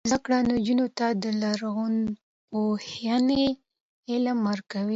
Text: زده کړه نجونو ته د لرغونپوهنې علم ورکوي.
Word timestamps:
زده 0.09 0.19
کړه 0.25 0.37
نجونو 0.51 0.87
ته 0.97 1.07
د 1.23 1.25
لرغونپوهنې 1.41 3.45
علم 4.11 4.37
ورکوي. 4.49 4.89